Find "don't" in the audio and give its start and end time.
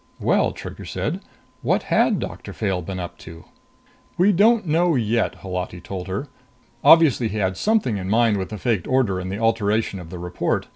4.31-4.65